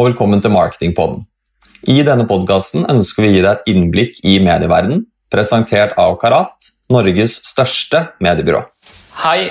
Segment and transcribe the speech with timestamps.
[0.00, 1.26] Og velkommen til Marketingpodden.
[1.92, 6.70] I denne podkasten ønsker vi å gi deg et innblikk i medieverdenen, presentert av Karat,
[6.88, 8.62] Norges største mediebyrå.
[9.20, 9.50] Hei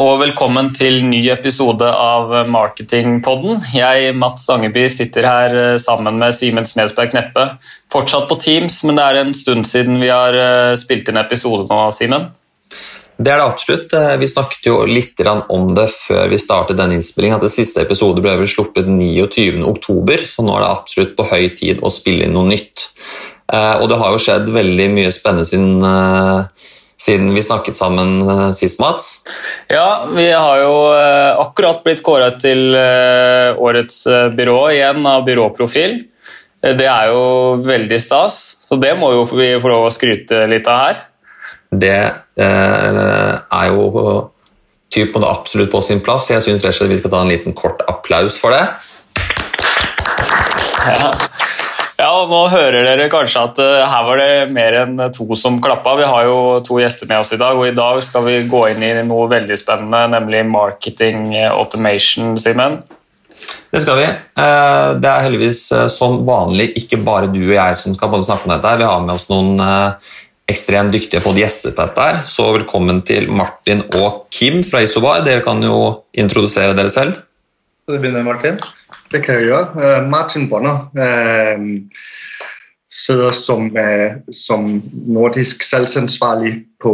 [0.00, 3.60] og velkommen til ny episode av Marketingpodden.
[3.76, 7.50] Jeg, Mats Stangeby, sitter her eh, sammen med Simen Smedsberg Kneppe.
[7.92, 11.68] Fortsatt på Teams, men det er en stund siden vi har eh, spilt inn episode
[11.68, 12.30] nå, Simen.
[13.20, 13.92] Det er det absolutt.
[13.92, 15.20] Eh, vi snakket jo litt
[15.52, 20.24] om det før vi startet denne innspillingen, at det siste episode ble vel sluppet 29.10,
[20.24, 22.86] så nå er det absolutt på høy tid å spille inn noe nytt.
[23.52, 26.70] Eh, og det har jo skjedd veldig mye spennende siden, eh,
[27.00, 28.24] siden vi snakket sammen
[28.56, 29.20] sist, Mats.
[29.68, 30.72] Ja, vi har jo
[31.40, 34.04] akkurat blitt kåret til årets
[34.36, 35.96] byrå igjen av Byråprofil.
[36.60, 40.68] Det er jo veldig stas, så det må jo vi få lov å skryte litt
[40.68, 41.00] av her
[41.70, 41.98] det
[42.40, 44.30] eh, er jo
[44.90, 46.30] typ på det absolutt på sin plass.
[46.32, 48.64] Jeg syns vi skal ta en liten kort applaus for det.
[50.80, 51.10] Ja.
[52.00, 55.60] ja, og nå hører dere kanskje at uh, her var det mer enn to som
[55.62, 55.94] klappa.
[56.00, 58.64] Vi har jo to gjester med oss i dag, og i dag skal vi gå
[58.72, 62.80] inn i noe veldig spennende, nemlig marketing automation, Simen.
[63.70, 64.08] Det skal vi.
[64.08, 65.60] Eh, det er heldigvis
[65.92, 68.74] som vanlig ikke bare du og jeg som skal snakke om dette.
[68.80, 69.60] Vi har med oss noen
[70.50, 71.72] ekstremt dyktige på dette.
[71.96, 72.22] her.
[72.26, 75.24] Så velkommen til Martin og Kim fra Isobar.
[75.24, 77.12] Dere kan jo introdusere dere selv.
[77.82, 78.58] Skal du begynne, Martin?
[79.12, 79.66] Det kan jeg gjøre.
[79.74, 81.58] Uh, Martin Bonner uh,
[82.90, 86.92] sidder som, uh, som, nordisk salgsansvarlig på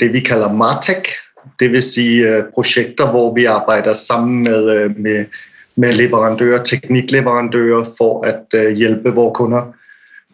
[0.00, 1.12] det vi kaller Martech.
[1.58, 1.94] Dvs.
[1.94, 2.06] Si,
[2.54, 5.40] prosjekter hvor vi arbeider sammen med, med,
[5.76, 9.70] med leverandører, teknikkleverandører for å hjelpe våre kunder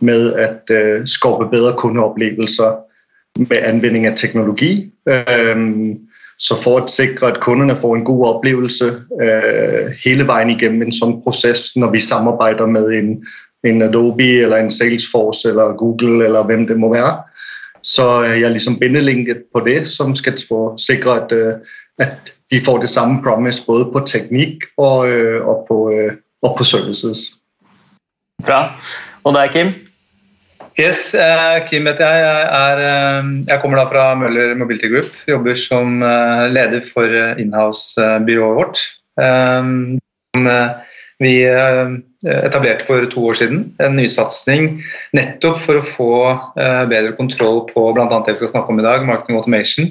[0.00, 1.06] med at øh,
[1.50, 2.77] bedre kundeoplevelser
[3.38, 4.91] med anvending av teknologi.
[6.38, 8.88] Så for å sikre at kundene får en god oplevelse
[9.22, 13.09] øh, hele veien igjennom en sånn prosess, når vi samarbeider med en,
[13.66, 17.16] en, Adobe eller en Salesforce eller Google eller hvem det må være,
[17.82, 20.38] så er jeg liksom bindelinket på det, som skal
[20.78, 21.59] sikre at, øh,
[21.98, 25.78] at de får det samme promise både på teknikk og, øh, og, på,
[26.42, 27.32] og på services.
[28.47, 28.78] Bra.
[29.26, 29.75] Og deg, Kim?
[30.78, 32.19] Yes, eh, Kim heter jeg.
[32.22, 35.11] Jeg, er, eh, jeg kommer da fra Møller Mobility Group.
[35.27, 37.11] Jobber som eh, leder for
[37.43, 38.84] inhouse-byrået vårt.
[41.19, 44.69] Vi etablerte for to år siden en nysatsing
[45.19, 46.12] nettopp for å få
[46.55, 48.06] bedre kontroll på bl.a.
[48.06, 49.89] det vi skal snakke om i dag, marketing automation.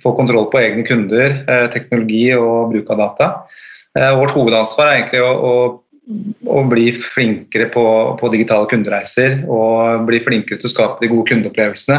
[0.00, 1.42] Få kontroll på egne kunder,
[1.74, 3.28] teknologi og bruk av data.
[4.16, 5.52] Vårt hovedansvar er egentlig å,
[6.50, 7.84] å bli flinkere på,
[8.18, 11.98] på, digitale kundereiser og bli flinkere til å skape de gode kundeopplevelsene.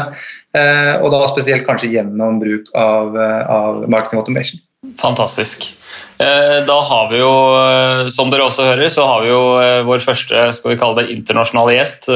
[0.54, 4.60] Eh, og da spesielt kanskje gjennom bruk av, eh, av marketing automation.
[5.00, 5.74] Fantastisk.
[6.18, 9.80] Eh, da har vi jo, eh, som dere også hører, så har vi jo eh,
[9.86, 12.08] vår første skal vi kalle det internasjonale gjest.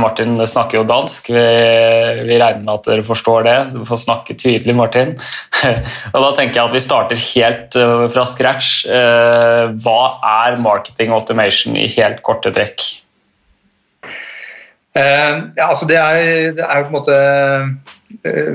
[0.00, 1.28] Martin snakker jo dansk.
[1.28, 1.44] Vi,
[2.24, 3.56] vi regner med at dere forstår det.
[3.74, 5.12] Du får snakke tydelig, Martin.
[6.14, 7.76] Og da tenker jeg at vi starter helt
[8.14, 8.70] fra scratch.
[8.88, 9.98] Hva
[10.30, 12.86] er marketing automation i helt korte trekk?
[14.96, 17.20] Ja, altså det er, det er på en måte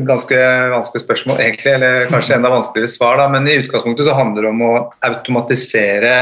[0.07, 0.37] ganske
[0.73, 3.17] vanskelig spørsmål, egentlig, eller kanskje enda vanskeligere svar.
[3.21, 3.27] Da.
[3.33, 4.73] Men i utgangspunktet så handler det om å
[5.07, 6.13] automatisere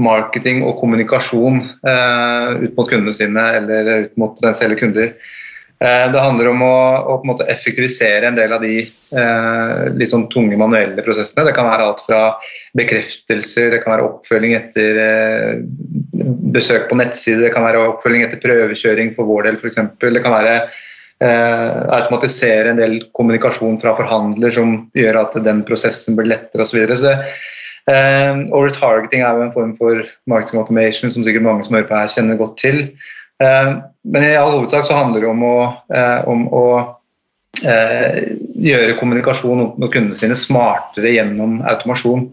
[0.00, 5.12] marketing og kommunikasjon eh, ut mot kundene sine eller ut mot potensielle kunder.
[5.80, 6.76] Eh, det handler om å,
[7.08, 11.46] å effektivisere en del av de eh, litt sånn tunge manuelle prosessene.
[11.48, 12.20] Det kan være alt fra
[12.76, 15.54] bekreftelser, det kan være oppfølging etter eh,
[16.52, 19.80] besøk på nettside, det kan være oppfølging etter prøvekjøring for vår del f.eks.
[20.04, 20.54] Det kan være
[21.24, 26.82] eh, automatisere en del kommunikasjon fra forhandler som gjør at den prosessen blir lettere osv.
[26.90, 27.14] Så så
[27.92, 31.88] eh, og retargeting er jo en form for marketing automation som sikkert mange som hører
[31.88, 32.86] på her kjenner godt til.
[33.42, 35.58] Eh, men i all hovedsak så handler det om å,
[35.94, 36.64] eh, om å
[37.64, 38.20] eh,
[38.60, 42.28] gjøre kommunikasjon mot kundene sine smartere gjennom automasjon.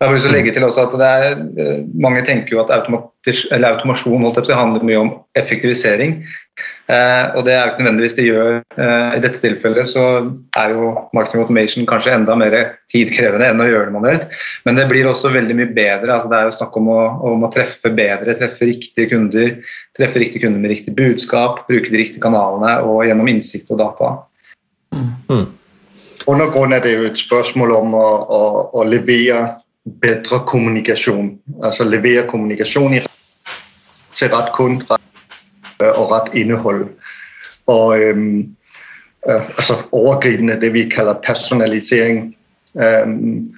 [0.00, 1.24] Jeg har lyst til å legge til også at er,
[1.60, 6.24] eh, Mange tenker jo at automasjon handler mye om effektivisering.
[6.88, 8.62] Eh, og Det er jo ikke nødvendigvis det gjør.
[8.78, 13.68] Eh, I dette tilfellet så er jo marketing automation kanskje enda mer tidkrevende enn å
[13.68, 14.26] gjøre det manuelt.
[14.64, 16.16] Men det blir også veldig mye bedre.
[16.16, 17.00] altså Det er jo snakk om å,
[17.34, 19.60] om å treffe bedre, treffe riktige kunder.
[19.92, 24.16] Treffe riktige kunder med riktig budskap, bruke de riktige kanalene og gjennom innsikt og data.
[24.96, 25.08] Mm.
[25.28, 25.48] mm.
[26.26, 28.40] Undergrunn er det jo et spørsmål om å, å,
[28.80, 29.60] å levere
[30.00, 31.38] bedre kommunikasjon.
[31.62, 33.00] Altså levere kommunikasjon
[34.14, 35.00] til rett kunde
[35.80, 36.88] og rett innhold.
[37.66, 38.38] Og øhm,
[39.28, 42.36] øh, altså overgripende det vi kaller personalisering.
[42.82, 43.54] Øhm,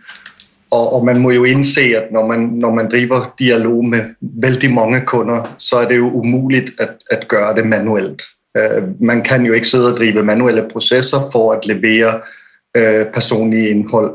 [0.70, 4.70] og, og, man må jo innse at når man, når man, driver dialog med veldig
[4.74, 8.22] mange kunder, så er det jo umulig å gjøre det manuelt.
[8.58, 12.14] Uh, man kan jo ikke sidde og drive manuelle prosesser for å levere
[12.78, 14.10] uh, personlig innhold.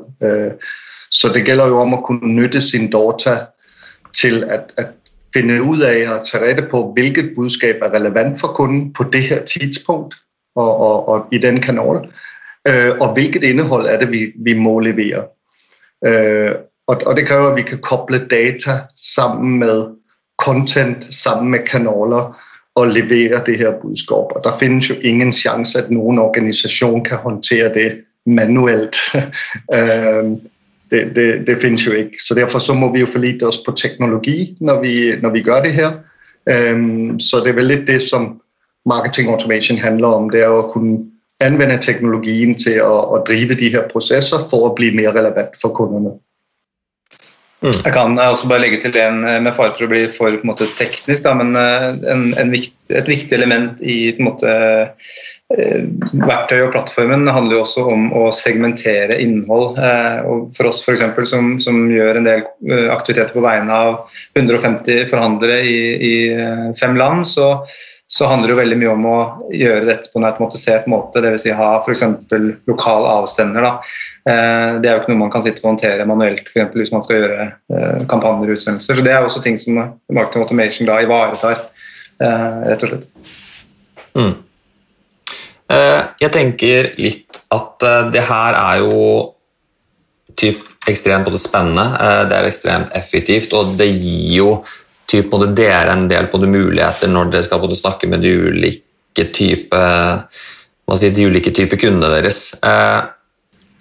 [1.09, 3.37] Så det gjelder jo om å kunne nytte sin data
[4.15, 4.87] til å
[5.35, 9.21] finne ut av og ta rette på hvilket budskap er relevant for kunden på det
[9.29, 10.15] her tidspunkt
[10.55, 12.07] og, og, og i den kanal,
[12.99, 15.27] og hvilket indhold er det vi, vi må levere.
[16.05, 16.55] Øh,
[16.87, 19.95] og, og, det kræver, at vi kan koble data sammen med
[20.37, 22.37] content, sammen med kanaler
[22.75, 24.31] og levere det her budskap.
[24.35, 28.95] Og der finnes jo ingen chance at noen organisasjon kan håndtere det manuelt.
[30.91, 32.23] Øh, det, det, det, finnes jo ikke.
[32.27, 35.61] Så Derfor så må vi jo forlite oss på teknologi når vi, når vi gjør
[35.63, 35.91] det her.
[36.47, 38.41] Um, så det er vel litt det som
[38.87, 40.29] marketing automation handler om.
[40.29, 41.03] Det er å kunne
[41.43, 45.75] anvende teknologien til å, å, drive de her prosesser for å bli mer relevant for
[45.75, 46.15] kundene.
[47.61, 47.73] Mm.
[47.73, 50.69] Jeg kan også bare legge til en med fare for å bli for en måte,
[50.77, 54.51] teknisk, da, men eh, en, en vikt, et viktig element i en måte,
[55.47, 59.77] verktøy og plattformen handler jo også om å segmentere innhold.
[59.79, 62.47] Eh, og for oss for eksempel, som, som gjør en del
[62.91, 65.77] aktiviteter på vegne av 150 forhandlere i,
[66.11, 66.15] i
[66.79, 67.55] fem land, så
[68.07, 69.17] så handler det jo veldig mye om å
[69.51, 71.41] gjøre dette på en automatisert måte, dvs.
[71.43, 72.05] Si ha f.eks.
[72.69, 73.67] lokal avsender.
[73.67, 73.73] Da.
[74.31, 76.93] Eh, det er jo ikke noe man kan sitte og håndtere manuelt for eksempel, hvis
[76.95, 78.95] man skal gjøre eh, kampanjer og utsendelser.
[78.95, 81.67] Så Det er også ting som Marketing Automation da ivaretar,
[82.23, 83.33] eh, rett og slett.
[84.15, 84.33] Mm.
[86.21, 87.83] Jeg tenker litt at
[88.13, 89.01] det her er jo
[90.37, 91.83] typ ekstremt både spennende,
[92.29, 94.49] det er ekstremt effektivt, og det gir jo
[95.07, 99.83] typ, både dere en del både muligheter når dere skal snakke med de ulike type,
[100.97, 102.51] si, de ulike typer kundene deres.
[102.59, 102.99] Eh,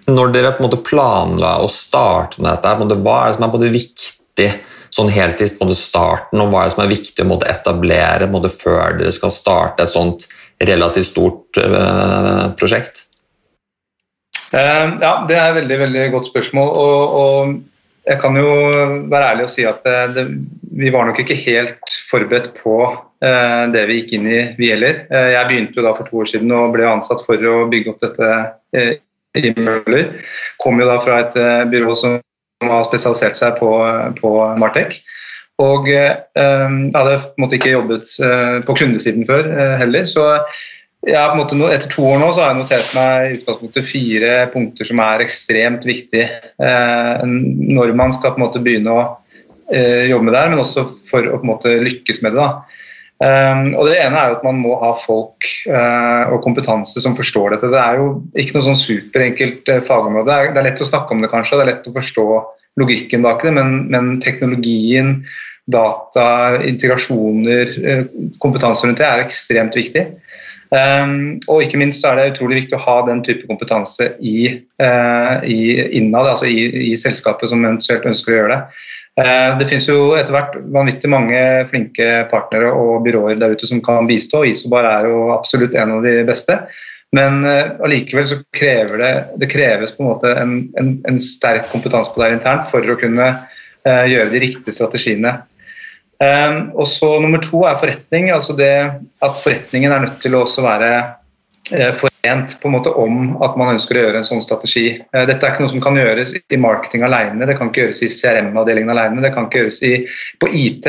[0.07, 3.55] når dere på en måte planla å starte med dette, hva er det som er
[3.57, 4.51] både viktig
[4.97, 9.13] sånn helt i starten, og hva er det som er viktig å etablere før dere
[9.13, 10.29] skal starte et sånt
[10.63, 13.07] relativt stort uh, prosjekt?
[14.53, 16.71] Uh, ja, Det er et veldig, veldig godt spørsmål.
[16.77, 17.57] og, og
[18.07, 18.51] jeg kan jo
[19.11, 20.25] være ærlig og si at det, det,
[20.79, 25.01] vi var nok ikke helt forberedt på eh, det vi gikk inn i, vi heller.
[25.11, 27.93] Eh, jeg begynte jo da for to år siden og ble ansatt for å bygge
[27.93, 28.31] opp dette
[28.79, 28.93] eh,
[29.41, 30.13] i Møller.
[30.63, 32.19] Kom jo da fra et eh, byrå som
[32.63, 33.73] har spesialisert seg på,
[34.21, 34.33] på
[34.63, 35.01] Martek.
[35.63, 39.47] Og eh, jeg hadde på en måte ikke jobbet eh, på kundesiden før
[39.81, 40.05] heller.
[40.09, 40.27] så
[41.07, 45.01] måte, etter to år nå så har jeg notert meg i utgangspunktet fire punkter som
[45.05, 46.27] er ekstremt viktige
[46.59, 49.05] eh, når man skal på en måte begynne å
[49.73, 52.51] eh, jobbe med det her, men også for å på en måte lykkes med det.
[53.17, 57.55] Um, og Det ene er jo at man må ha folk og kompetanse som forstår
[57.55, 57.71] dette.
[57.73, 60.29] Det er jo ikke noe sånn superenkelt fagområde.
[60.29, 62.27] Det er, det er, lett å snakke om det, kanskje, det er lett å forstå
[62.77, 65.23] logikken bak det, men, men teknologien,
[65.67, 66.27] data,
[66.67, 68.05] integrasjoner, uh,
[68.43, 70.07] kompetanse rundt det er ekstremt viktig.
[70.71, 74.49] Um, og ikke minst så er det utrolig viktig å ha den type kompetanse i,
[74.83, 75.61] uh, i
[76.01, 78.83] innad, altså i, i, selskapet som eventuelt ønsker å gjøre det.
[79.17, 81.39] Uh, det finnes jo etter hvert vanvittig mange
[81.71, 84.43] flinke partnere og byråer der ute som kan bistå.
[84.49, 86.59] Isobar er jo absolutt en av de beste.
[87.15, 92.11] Men uh, så krever det, det kreves på en måte en, en, en sterk kompetanse
[92.13, 93.35] på det internt for å kunne
[93.87, 95.31] gjøre de riktige strategiene.
[96.17, 98.31] Um, og så Nummer to er forretning.
[98.33, 98.73] altså det
[99.23, 100.93] At forretningen er nødt til å også være
[101.75, 104.97] uh, forent på en måte om at man ønsker å gjøre en sånn strategi.
[105.13, 108.03] Uh, dette er ikke noe som kan gjøres i marketing alene, det kan ikke gjøres
[108.03, 109.93] i CRM-avdelingen alene, det kan ikke gjøres i,
[110.41, 110.89] på IT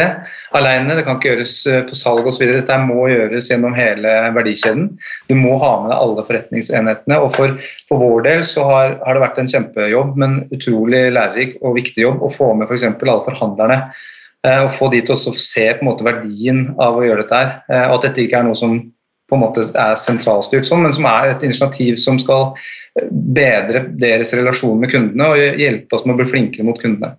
[0.55, 2.47] alene, det kan ikke gjøres uh, på salg osv.
[2.47, 4.93] Dette må gjøres gjennom hele verdikjeden.
[5.27, 7.19] Du må ha med deg alle forretningsenhetene.
[7.19, 7.59] og For,
[7.91, 12.07] for vår del så har, har, det vært en kjempejobb, men utrolig lærerik og viktig
[12.07, 12.93] jobb å få med f.eks.
[12.95, 14.15] Alle forhandlerne Eh,
[14.63, 17.51] og få de til å se på en måte verdien av å gjøre dette her.
[17.71, 18.79] Eh, og at dette ikke er noe som
[19.27, 22.53] på en måte er sentralstyrt sånn, men som er et initiativ som skal
[22.99, 27.15] eh, bedre deres relasjon med kundene og hjelpe oss med å bli flinkere mot kundene.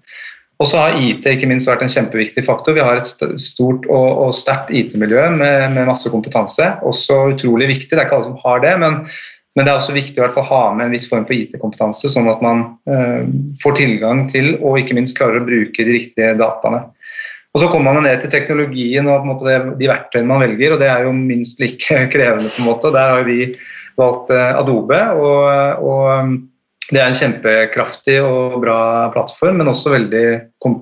[0.58, 2.74] Og så har IT ikke minst vært en kjempeviktig faktor.
[2.74, 6.72] Vi har et stort og sterkt IT-miljø med, med, masse kompetanse.
[6.86, 8.96] Også utrolig viktig, det er ikke alle som har det, men,
[9.54, 12.42] men det er også viktig å ha med en viss form for IT-kompetanse, sånn at
[12.42, 13.30] man eh,
[13.62, 16.88] får tilgang til og ikke minst klarer å bruke de riktige dataene.
[17.58, 21.08] Og Så kommer man ned til teknologien og de verktøyene man velger, og det er
[21.08, 22.52] jo minst like krevende.
[22.54, 22.92] på en måte.
[22.94, 23.50] Der har vi
[23.98, 25.00] valgt eh, Adobe.
[25.18, 26.36] og, og um,
[26.88, 28.78] det er en kjempekraftig og bra
[29.12, 30.22] plattform, men også veldig,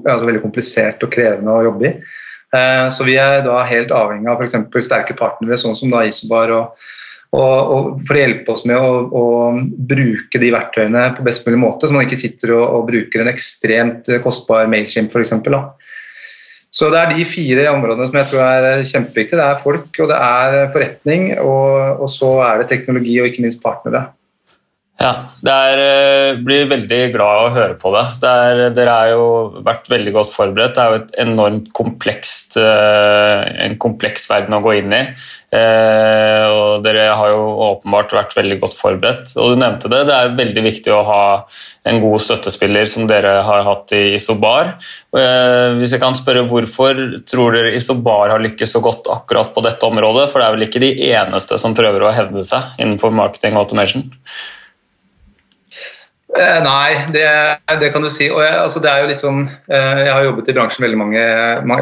[0.04, 1.94] altså veldig komplisert og krevende å jobbe i.
[2.54, 4.84] Eh, så vi er da helt avhengig av f.eks.
[4.86, 6.84] sterke partnere, sånn som da Isobar og,
[7.32, 9.24] og, og for å hjelpe oss med å, å,
[9.88, 13.32] bruke de verktøyene på best mulig måte, så man ikke sitter og, og bruker en
[13.32, 15.34] ekstremt kostbar Mailchimp f.eks.
[16.76, 19.38] Så det er de fire områdene som jeg tror er kjempeviktige.
[19.40, 23.46] Det er folk, og det er forretning, og, og så er det teknologi og ikke
[23.46, 24.10] minst partnere.
[24.96, 25.10] Ja,
[25.44, 28.04] det er, eh, blir veldig glad å høre på det.
[28.22, 29.26] det er, dere har jo
[29.60, 30.72] vært veldig godt forberedt.
[30.72, 35.02] Det er jo et enormt komplekst, eh, en kompleks verden å gå inn i.
[35.52, 39.36] Eh, og dere har jo åpenbart vært veldig godt forberedt.
[39.36, 41.44] Og du nevnte det, det er veldig viktig å ha
[41.84, 44.78] en god støttespiller som dere har hatt i Isobar.
[45.12, 46.96] Hvis jeg kan spørre Hvorfor
[47.28, 50.30] tror dere Isobar har lykkes så godt akkurat på dette området?
[50.32, 53.66] For det er vel ikke de eneste som prøver å hevde seg innenfor marketing og
[53.66, 54.10] automation?
[56.34, 57.26] Eh, nei, det,
[57.78, 58.26] det, kan du si.
[58.26, 61.22] Jeg, altså det er jo litt sånn, eh, jeg har jobbet i bransjen veldig mange,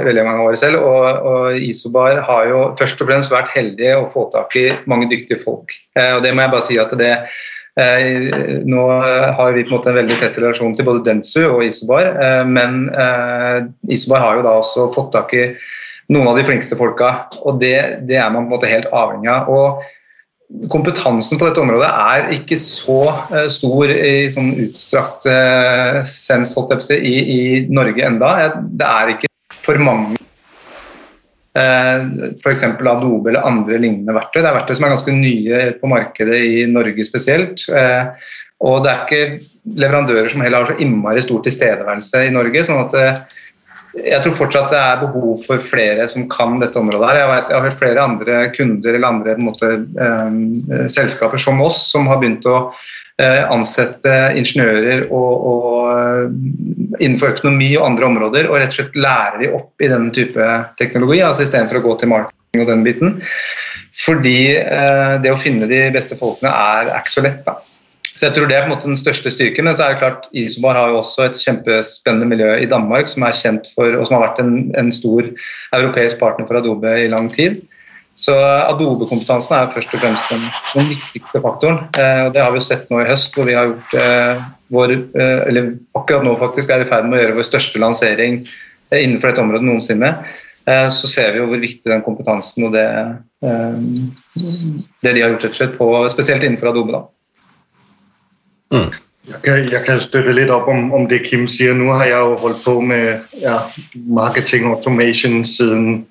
[0.05, 4.05] veldig mange år selv, og, og, Isobar har jo først og fremst vært heldige å
[4.11, 5.73] få tak i mange dyktige folk.
[5.97, 7.17] Eh, og det må jeg bare si at det
[7.75, 8.83] nå
[9.35, 12.07] har vi på en måte en veldig tett relasjon til både Dentsu og Isobar,
[12.47, 12.85] men
[13.91, 15.49] Isobar har jo da også fått tak i
[16.15, 17.09] noen av de flinkeste folka,
[17.43, 17.75] og det,
[18.07, 19.51] det er man på en måte helt avhengig av.
[19.51, 19.83] Og
[20.71, 22.99] kompetansen på dette området er ikke så
[23.31, 26.55] uh, stor i sånn utstrakt uh, sens
[26.95, 27.41] i, i,
[27.73, 28.35] Norge enda.
[28.55, 29.33] Det er ikke
[29.65, 30.21] for mange
[31.59, 32.65] uh, f.eks.
[32.69, 34.43] Adobe eller andre lignende verktøy.
[34.43, 37.67] Det er verktøy som er ganske nye på markedet i Norge spesielt.
[38.65, 42.63] Og det er ikke leverandører som heller har så innmari stor tilstedeværelse i Norge.
[42.65, 42.95] sånn at
[43.95, 47.07] jeg tror fortsatt det er behov for flere som kan dette området.
[47.09, 47.21] her.
[47.21, 49.71] Jeg, vet, jeg har flere andre kunder eller andre måte,
[50.07, 52.57] eh, selskaper som oss som har begynt å
[53.23, 58.99] eh, ansette ingeniører og, og, eh, innenfor økonomi og andre områder og rett og slett
[58.99, 60.49] lære dem opp i denne type
[60.81, 63.21] teknologi, altså istedenfor å gå til marketing og den biten.
[63.95, 67.45] Fordi eh, det å finne de beste folkene er ikke så lett.
[67.47, 67.61] da.
[68.14, 69.66] Så jeg tror Det er på en måte den største styrken.
[69.66, 73.26] Men så er det klart, Isobar har jo også et kjempespennende miljø i Danmark som
[73.26, 75.26] er kjent for, og som har vært en, en stor
[75.75, 77.62] europeisk partner for Adobe i lang tid.
[78.14, 80.44] Så Adobe-kompetansen er først og fremst den,
[80.76, 81.80] den viktigste faktoren.
[81.99, 84.44] Eh, og Det har vi jo sett nå i høst, hvor vi har gjort eh,
[84.71, 88.44] vår, eh, eller akkurat nå faktisk er i ferd med å gjøre vår største lansering
[88.44, 90.12] eh, innenfor dette området noensinne.
[90.71, 92.87] Eh, så ser vi jo hvor viktig den kompetansen og det,
[93.42, 93.83] eh,
[95.02, 96.94] det de har gjort, rett og slett på, spesielt innenfor Adobe.
[96.94, 97.02] da.
[98.73, 98.90] Mm.
[99.28, 101.73] Jeg, kan, jeg kan støtte litt opp om, om, det Kim sier.
[101.76, 103.61] Nå har jeg jo holdt på med ja,
[103.94, 106.04] marketing automation siden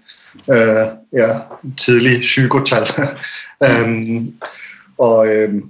[0.49, 1.29] øh, ja,
[1.77, 2.89] tidlig 20-tall.
[3.67, 4.33] um,
[4.97, 5.61] og, øh,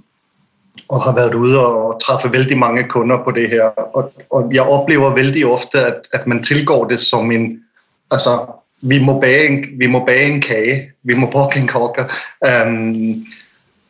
[0.88, 3.76] og, har vært ute og treffer veldig mange kunder på det her.
[3.92, 7.60] Og, og jeg opplever veldig ofte at, at, man tilgår det som en
[8.10, 8.38] altså,
[8.80, 10.92] vi må bage en, vi må en kake.
[11.02, 12.08] Vi må bake en kake.
[12.40, 13.24] Um,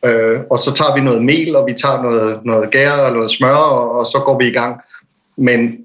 [0.05, 3.31] Øh, og så tager vi noget mel, og vi tager noget, noget gær og noget
[3.31, 4.81] smør, og, og så går vi i gang.
[5.37, 5.77] Men,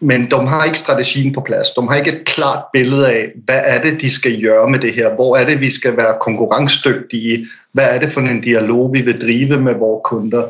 [0.00, 1.70] men de har ikke strategien på plads.
[1.70, 4.94] De har ikke et klart billede af, hvad er det, de skal gøre med det
[4.94, 5.14] her?
[5.14, 7.46] Hvor er det, vi skal være konkurrencedygtige?
[7.72, 10.44] Hvad er det for en dialog, vi vil drive med vores kunder?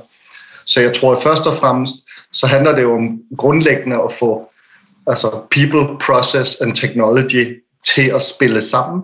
[0.64, 1.94] Så jeg tror, at først og fremmest,
[2.32, 4.50] så handler det jo om grundlæggende at få
[5.06, 7.62] altså people, process and technology
[7.94, 9.02] til at spille sammen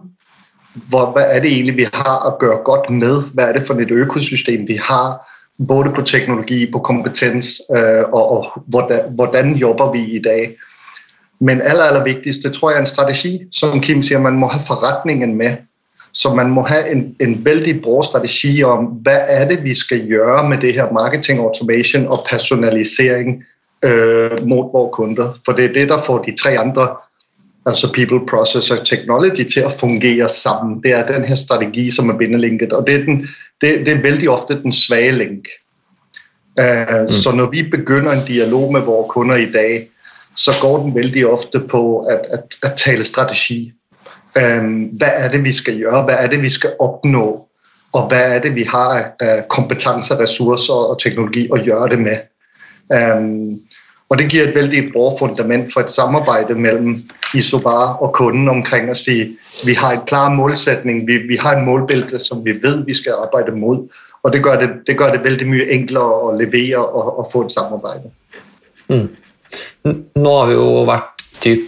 [0.75, 3.23] hvor, hvad er det egentlig, vi har at gøre godt med?
[3.35, 5.31] Hvad er det for et økosystem, vi har,
[5.69, 10.57] både på teknologi, på kompetens, øh, og, og hvordan, hvordan jobber vi i dag?
[11.41, 13.41] Men aller, aller vigtigst, tror jeg er en strategi.
[13.53, 15.57] Som Kim siger, man må have forretningen med.
[16.13, 20.09] Så man må have en, en vældig bra strategi om, hvad er det, vi skal
[20.09, 23.45] gøre med det her marketing automation og personalisering
[23.85, 25.39] øh, mod vores kunder.
[25.45, 26.89] For det er det, der får de tre andre
[27.67, 30.81] altså people, process og technology til å fungere sammen.
[30.85, 33.23] Det er den her strategi, som er bindelinket, og det er, den,
[33.61, 35.49] det, det er veldig ofte den svage link.
[36.61, 37.09] Uh, mm.
[37.11, 39.89] Så når vi begynner en dialog med våre kunder i dag,
[40.37, 43.73] så går den veldig ofte på at, tale strategi.
[44.35, 46.05] Um, hva er det, vi skal gjøre?
[46.09, 47.27] hva er det, vi skal oppnå,
[47.95, 51.99] Og hva er det, vi har av uh, kompetanse, ressurser og teknologi å gjøre det
[52.03, 52.25] med?
[52.91, 53.61] Um,
[54.15, 56.93] og det gir et veldig bra fundament for et samarbeid mellom
[57.35, 59.17] Isobar og kunden omkring å si
[59.67, 63.25] vi har en klar målsetning, vi, vi har en målbilde som vi vet vi skal
[63.25, 63.89] arbeide mot.
[64.23, 67.43] Og det gjør det, det, gør det veldig mye enklere å levere og, og få
[67.49, 68.07] et samarbeid.
[68.87, 69.09] Mm.
[70.23, 71.67] Nå har vi jo vært typ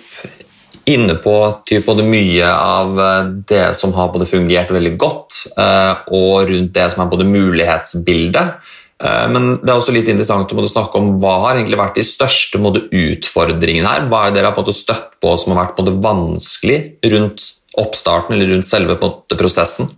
[0.87, 1.35] inne på
[1.67, 6.75] typ både mye av eh, det som har både fungert veldig godt, eh, og rundt
[6.79, 8.75] det som er både mulighetsbildet.
[9.05, 12.07] Eh, men det er også litt interessant å snakke om hva har egentlig vært de
[12.07, 14.09] største utfordringene her.
[14.11, 16.81] Hva er det dere har på støtt på som har vært vanskelig
[17.13, 18.97] rundt oppstarten eller rundt selve
[19.37, 19.93] prosessen?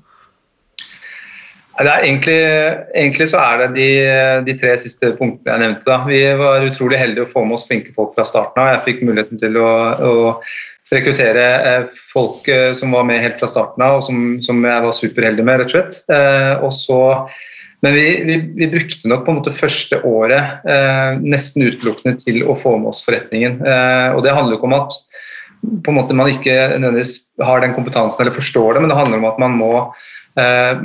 [1.79, 2.41] Egentlig,
[2.91, 3.91] egentlig, så er det de,
[4.49, 5.87] de, tre siste punktene jeg nevnte.
[5.87, 6.01] Da.
[6.09, 8.73] Vi var utrolig heldige å få med oss flinke folk fra starten av.
[8.73, 10.17] Jeg fikk muligheten til å, å
[10.91, 14.87] rekruttere eh, folk eh, som var med helt fra starten av, og som, som jeg
[14.89, 16.01] var superheldig med, rett og slett.
[16.67, 16.99] Og så,
[17.85, 20.65] men vi, vi, vi, brukte nok på en måte første året
[21.23, 23.61] nesten utelukkende til å få med oss forretningen.
[23.63, 24.97] og det handler jo ikke om at
[25.63, 29.21] på en måte man ikke nødvendigvis har den kompetansen eller forstår det, men det handler
[29.21, 29.73] om at man må
[30.39, 30.83] eh,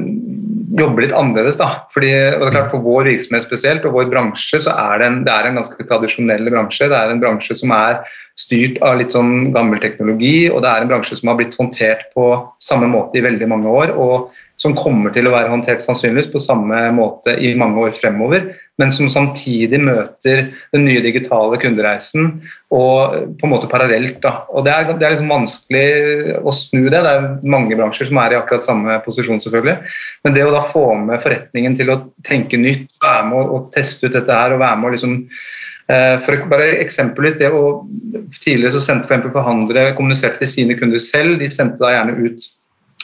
[0.80, 1.60] jobbe litt annerledes.
[1.62, 1.86] Da.
[1.94, 5.10] Fordi, og det er klart For vår virksomhet spesielt og vår bransje så er det
[5.10, 6.90] en, det er en ganske tradisjonell bransje.
[6.90, 8.02] Det er en bransje som er
[8.40, 12.08] styrt av litt sånn gammel teknologi, og det er en bransje som har blitt håndtert
[12.18, 12.32] på
[12.62, 13.94] samme måte i veldig mange år.
[13.94, 18.52] og som kommer til å være håndtert sannsynligvis på samme måte i mange år fremover,
[18.82, 22.30] men som samtidig møter den nye digitale kundereisen
[22.74, 24.20] og på en måte parallelt.
[24.24, 24.48] Da.
[24.54, 27.02] Og Det er, det er liksom vanskelig å snu det.
[27.02, 29.92] Det er mange bransjer som er i akkurat samme posisjon, selvfølgelig.
[30.26, 34.10] Men det å da få med forretningen til å tenke nytt, være med å teste
[34.10, 35.20] ut dette her og være med å liksom
[35.94, 37.64] eh, for bare eksempelvis det å,
[38.44, 41.38] Tidligere så sendte for forhandlere kommuniserte til sine kunder selv.
[41.42, 42.50] De sendte da gjerne ut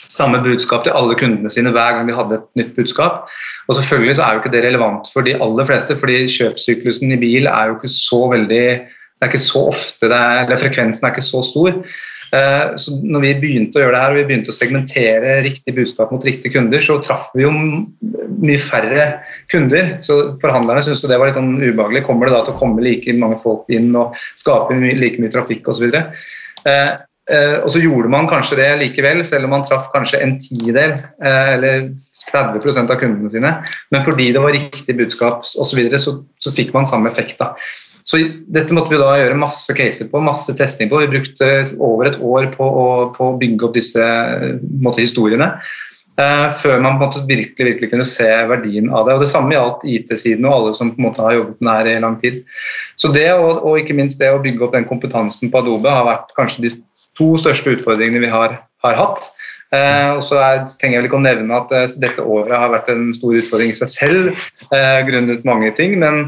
[0.09, 3.27] samme budskap til alle kundene sine hver gang de hadde et nytt budskap.
[3.69, 7.19] Og selvfølgelig så er jo ikke det relevant for de aller fleste, fordi kjøpssyklusen i
[7.21, 8.63] bil er jo ikke så veldig
[9.19, 11.73] det er ikke så ofte, er, eller Frekvensen er ikke så stor.
[12.29, 15.73] Eh, så når vi begynte å gjøre det her, og vi begynte å segmentere riktig
[15.75, 19.09] budskap mot riktige kunder, så traff vi jo mye færre
[19.51, 19.97] kunder.
[20.05, 22.05] Så forhandlerne syntes det var litt sånn ubehagelig.
[22.07, 25.67] Kommer det da til å komme like mange folk inn og skape like mye trafikk
[25.73, 25.99] osv.?
[27.29, 30.95] Eh, og så gjorde man kanskje det likevel, selv om man traff kanskje en tidel
[30.97, 31.91] eh, eller
[32.29, 33.51] 30% av kundene sine.
[33.93, 37.37] Men fordi det var riktig budskap osv., så, videre, så så fikk man samme effekt.
[37.41, 37.53] da.
[38.09, 41.03] Så Dette måtte vi da gjøre masse caser på, masse testing på.
[41.03, 44.07] Vi brukte over et år på å, på å bygge opp disse
[44.81, 45.53] måte, historiene.
[46.19, 49.13] Uh, før man på en måte virkelig, virkelig kunne se verdien av det.
[49.15, 51.93] Og Det samme gjaldt IT-siden og alle som på en måte har jobbet med det
[51.93, 52.41] her i lang tid.
[52.99, 56.09] Så det, og, og, ikke minst det å bygge opp den kompetansen på Adobe har
[56.09, 56.73] vært kanskje de
[57.19, 59.29] to største utfordringene vi har, har hatt.
[59.75, 62.71] Eh, og så er, trenger jeg vel ikke å nevne at eh, dette året har
[62.73, 65.93] vært en stor utfordring i seg selv, eh, grunnet mange ting.
[66.01, 66.23] Men,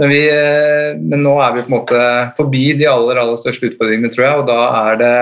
[0.00, 2.04] men, vi, eh, men, nå er vi på en måte
[2.38, 4.40] forbi de aller, aller største utfordringene, tror jeg.
[4.40, 5.16] Og da er det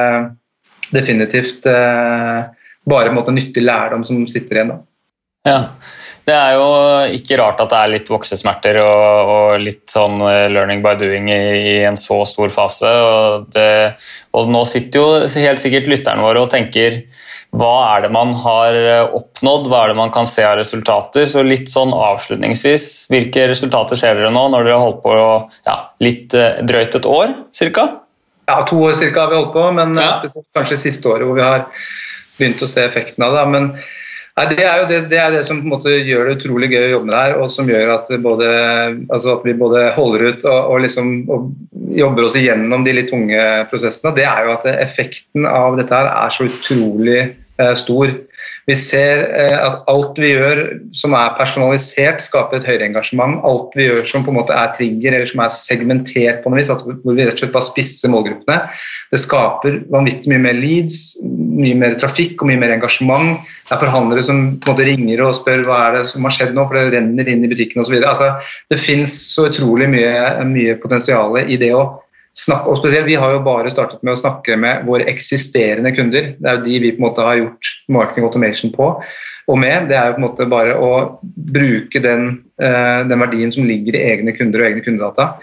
[0.95, 2.47] definitivt eh,
[2.87, 4.77] bare en måte, nyttig lærdom som sitter igjen.
[4.77, 4.83] Da.
[5.47, 5.59] Ja.
[6.27, 6.71] Det er jo
[7.15, 11.29] ikke rart at det er litt voksesmerter og, og litt sånn eh, learning by doing
[11.31, 12.91] i, i en så stor fase.
[12.91, 13.95] Og, det,
[14.35, 17.05] og, nå sitter jo helt sikkert lytterne våre og tenker
[17.55, 21.29] hva er det man har eh, oppnådd, hva er det man kan se av resultater?
[21.31, 25.15] Så litt sånn avslutningsvis, hvilke resultater ser dere nå når dere har holdt på
[25.69, 27.87] ja, litt eh, drøyt et år ca.?
[28.51, 29.13] Ja, to år ca.
[29.21, 30.17] har vi holdt på, men ja.
[30.19, 31.69] spesielt kanskje siste året hvor vi har
[32.35, 33.47] begynt å se effekten av det.
[33.55, 33.71] men
[34.37, 37.07] Nei, det, er jo det, det, er det som gjør det utrolig gøy å jobbe
[37.09, 38.49] med det her, og som gjør at, både,
[39.09, 41.47] altså at vi både holder ut og, og, liksom, og,
[41.97, 44.13] jobber oss igjennom de litt tunge prosessene.
[44.19, 48.13] Det er jo at effekten av dette her er så utrolig eh, stor.
[48.67, 50.63] Vi ser eh, at alt vi gjør
[50.97, 53.39] som er personalisert, skaper et høyere engasjement.
[53.47, 56.61] Alt vi gjør som på en måte er trigger eller som er segmentert på noe
[56.61, 58.73] vis, altså hvor vi rett og slett bare spisser målgruppene,
[59.15, 63.45] det skaper vanvittig mye mer leads, mye mer trafikk og mye mer engasjement.
[63.67, 66.35] Det er forhandlere som på en måte ringer og spør hva er det som har
[66.35, 67.99] skjedd nå, for det renner inn i butikken osv.
[68.01, 68.33] Altså,
[68.73, 70.17] det fins så utrolig mye,
[70.51, 71.87] mye potensial i det å
[72.37, 76.35] snakke, og spesielt, Vi har jo bare startet med å snakke med våre eksisterende kunder.
[76.39, 78.91] Det er jo de vi på en måte har gjort marketing automation på
[79.47, 79.89] og med.
[79.91, 82.29] Det er jo på en måte bare å bruke den,
[82.63, 85.37] uh, den verdien som ligger i egne kunder og egne kundedata,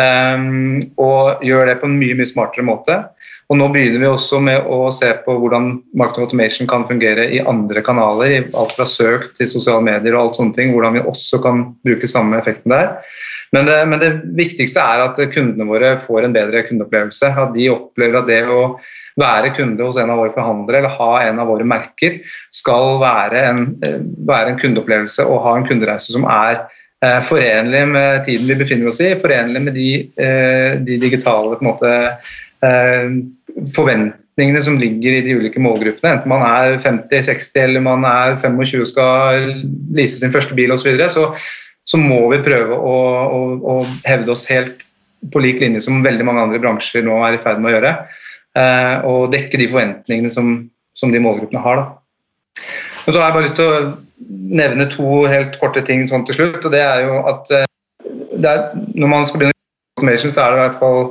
[0.00, 3.02] um, og gjøre det på en mye mye smartere måte.
[3.50, 7.40] Og Nå begynner vi også med å se på hvordan marketing automation kan fungere i
[7.42, 8.44] andre kanaler.
[8.54, 10.70] Alt fra søk til sosiale medier og alt sånne ting.
[10.70, 12.92] Hvordan vi også kan bruke samme effekten der.
[13.52, 17.32] Men det, men det, viktigste er at kundene våre får en bedre kundeopplevelse.
[17.34, 18.62] At de opplever at det å
[19.20, 22.20] være kunde hos en av våre forhandlere eller ha en av våre merker
[22.54, 23.64] skal være en,
[24.28, 26.62] være en kundeopplevelse og ha en kundereise som er
[27.04, 31.92] eh, forenlig med tiden vi befinner oss i, forenlig med de, eh, de digitale måte,
[32.64, 33.06] eh,
[33.76, 36.14] forventningene som ligger i de ulike målgruppene.
[36.14, 39.50] Enten man er 50-60 eller man er 25 og skal
[39.98, 40.86] lease sin første bil osv.
[40.86, 41.28] Så, videre, så
[41.90, 42.96] så må vi prøve å,
[43.34, 43.38] å,
[43.72, 43.76] å,
[44.06, 44.84] hevde oss helt
[45.32, 47.94] på lik linje som veldig mange andre bransjer nå er i ferd med å gjøre.
[48.58, 50.52] Eh, og dekke de forventningene som,
[50.96, 51.82] som de målgruppene har.
[51.82, 52.62] Da.
[53.04, 53.82] Men så har jeg bare lyst til å
[54.60, 56.62] nevne to helt korte ting sånn til slutt.
[56.62, 57.68] og det er jo at eh,
[58.40, 59.58] er, Når man skal begynne
[59.98, 61.02] automation, så er det i hvert fall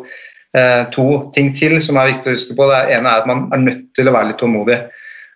[0.58, 2.70] eh, to ting til som er viktig å huske på.
[2.72, 4.80] Det ene er at man er nødt til å være litt tålmodig.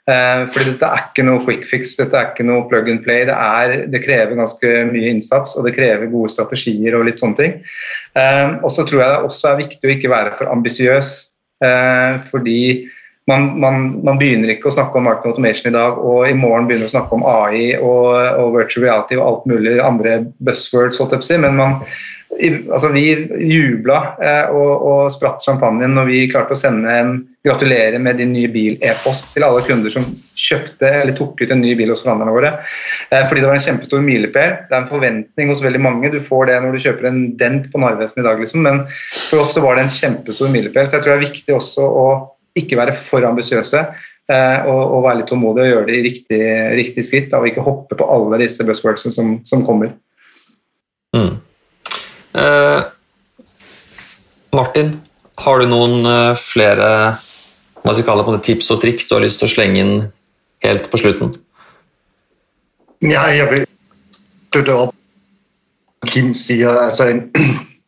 [0.04, 3.24] Eh, fordi dette er ikke noe quick fix, dette er ikke noe plug and play.
[3.30, 7.40] Det, er, det krever ganske mye innsats, og det krever gode strategier og litt sånne
[7.40, 7.56] ting.
[8.20, 11.14] Eh, og så tror jeg det også er viktig å ikke være for ambisiøs,
[11.64, 12.60] eh, fordi
[13.32, 16.68] man, man, man, begynner ikke å snakke om marketing automation i dag, og i morgen
[16.68, 18.10] begynner å snakke om AI og,
[18.44, 21.00] og virtual reality og alt mulig andre buzzwords,
[21.40, 21.78] men man,
[22.42, 23.04] altså vi
[23.46, 28.32] jubla eh, og, og, spratt champagnen når vi klarte å sende en 'gratulerer med din
[28.32, 30.06] nye bil'-e-post til alle kunder som
[30.40, 32.52] kjøpte eller tok ut en ny bil hos forhandlerne våre.
[33.12, 34.56] Eh, fordi det var en kjempestor milepæl.
[34.70, 36.14] Det er en forventning hos veldig mange.
[36.14, 38.64] Du får det når du kjøper en Dent på Narvesen i dag, liksom.
[38.64, 38.86] men
[39.28, 40.88] for oss så var det en kjempestor milepæl.
[40.88, 42.08] Så jeg tror det er viktig også å
[42.60, 43.84] ikke være for ambisiøse.
[44.32, 46.44] Eh, og, og, være litt tålmodig og gjøre det i riktig,
[46.80, 47.32] riktig skritt.
[47.34, 49.92] Da, og ikke hoppe på alle disse buzzwordsene som, som kommer.
[51.14, 51.42] Mm.
[52.34, 52.82] Eh,
[54.54, 55.02] Martin,
[55.46, 56.90] har du noen eh, flere
[57.84, 59.96] det, tips og triks du har lyst til å slenge inn
[60.64, 61.34] helt på slutten?
[63.04, 63.66] Ja, jeg vil
[64.50, 64.96] støtte opp
[66.08, 66.78] Kim sier.
[66.84, 67.10] Altså,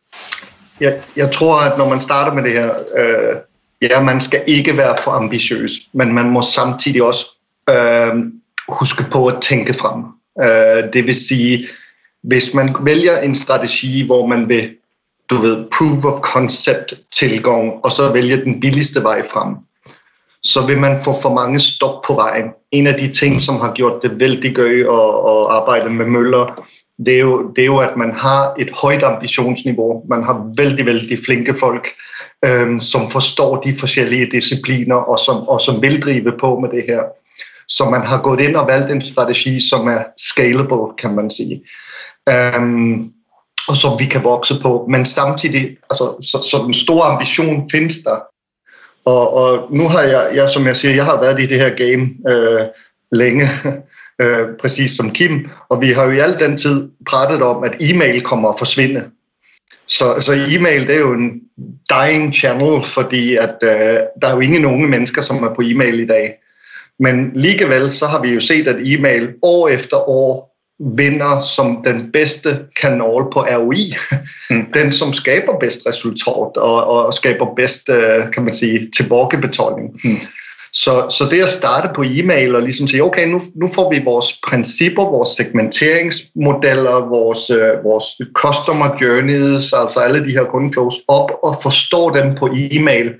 [0.84, 3.36] jeg, jeg, tror at når man starter med det her øh,
[3.84, 7.26] Ja, man skal ikke være for ambisiøs, men man må samtidig også
[7.70, 8.22] øh,
[8.68, 10.06] huske på å tenke frem.
[10.40, 11.40] Uh, det vil si,
[12.26, 14.70] hvis man vælger en strategi, hvor man vil
[15.30, 19.54] du ved, proof of concept tilgang, og så vælger den billigste vej frem,
[20.42, 22.44] så vil man få for mange stop på vejen.
[22.72, 26.64] En af de ting, som har gjort det vældig gøy at, at arbejde med møller,
[27.06, 30.02] det er, jo, det er jo, at man har et højt ambitionsniveau.
[30.08, 31.88] Man har vældig, vældig flinke folk,
[32.44, 36.84] øhm, som forstår de forskellige discipliner, og som, og som vil drive på med det
[36.88, 37.02] her.
[37.68, 41.62] Så man har gået ind og valgt en strategi, som er scalable, kan man sige.
[42.28, 43.12] Øhm,
[43.68, 44.86] og som vi kan vokse på.
[44.90, 48.18] Men samtidig, altså, så, så den store ambition finnes der.
[49.04, 51.70] Og, og nå har jeg, jeg, som jeg sier, jeg har vært i det her
[51.70, 52.66] game øh,
[53.12, 53.48] længe,
[54.22, 57.76] øh, præcis som Kim, og vi har jo i all den tid pratet om, at
[57.80, 59.04] e-mail kommer at forsvinde.
[59.86, 61.40] Så, så e-mail det er jo en
[61.90, 66.00] dying channel, fordi at øh, der er jo ingen unge mennesker, som er på e-mail
[66.00, 66.34] i dag.
[66.98, 72.12] Men likevel så har vi jo sett at e-mail år efter år vinder som den
[72.12, 73.96] bedste kanal på ROI.
[74.50, 74.66] Mm.
[74.74, 80.00] Den som skaper bedst resultat og, og skaper bedst øh, kan man si, tilbakebetaling.
[80.04, 80.18] Mm.
[80.72, 83.16] Så, så det å starte på e-mail og liksom sige, ok,
[83.56, 87.80] nu får vi vores principper, vores segmenteringsmodeller, vores, øh,
[88.34, 93.14] customer journeys, altså alle de her kundeflows opp, og forstår dem på e-mail,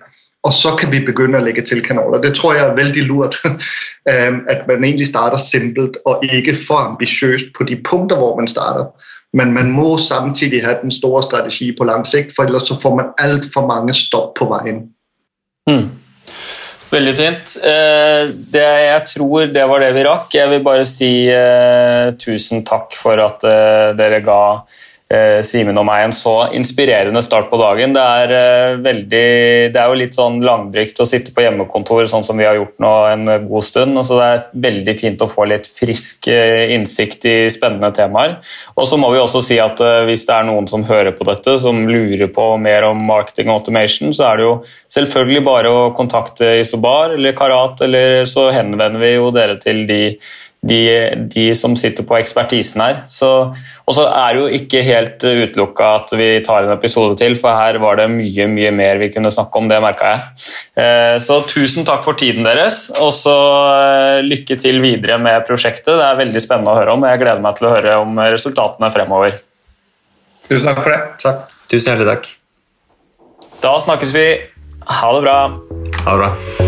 [0.46, 2.22] og så kan vi begynne å legge til kanaler.
[2.22, 3.38] Det tror jeg er veldig lurt,
[4.52, 8.88] at man egentlig starter simpelt og ikke for ambitiøst på de punkter, hvor man starter.
[9.36, 12.94] Men man må samtidig ha den store strategi på lang sikt, for ellers så får
[12.96, 14.86] man alt for mange stopp på veien.
[15.66, 15.90] Mm.
[16.86, 17.56] Veldig fint.
[17.66, 20.30] Eh, det, jeg tror det var det vi rakk.
[20.38, 24.84] Jeg vil bare si uh, tusen takk for at uh, dere ga eh,
[25.46, 27.92] Simen og meg en så inspirerende start på dagen.
[27.94, 29.26] Det er, eh, veldig,
[29.70, 32.74] det er jo litt sånn langdrygt å sitte på hjemmekontor sånn som vi har gjort
[32.82, 33.94] nå en god stund.
[34.04, 38.38] så Det er veldig fint å få litt frisk eh, innsikt i spennende temaer.
[38.74, 41.24] Og så må vi også si at eh, hvis det er noen som hører på
[41.24, 44.56] dette, som lurer på mer om marketing og automation, så er det jo
[44.90, 50.18] selvfølgelig bare å kontakte Isobar eller Karat, eller så henvender vi jo dere til de
[50.66, 50.80] de,
[51.30, 52.98] de, som sitter på ekspertisen her.
[53.06, 57.54] Og så er det jo ikke helt utelukka at vi tar en episode til, for
[57.54, 60.46] her var det mye mye mer vi kunne snakke om, det merka jeg.
[60.82, 63.36] Eh, så tusen takk for tiden deres, og så
[63.74, 65.94] eh, lykke til videre med prosjektet.
[65.94, 68.22] Det er veldig spennende å høre om, og jeg gleder meg til å høre om
[68.26, 69.40] resultatene fremover.
[70.46, 71.00] Tusen takk for det.
[71.22, 71.56] Takk.
[71.70, 72.30] Tusen hjertelig takk.
[73.64, 74.28] Da snakkes vi.
[74.86, 75.40] Ha det bra.
[76.04, 76.65] Ha det bra.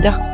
[0.00, 0.29] Ender.